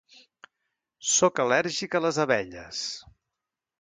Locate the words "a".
1.99-2.01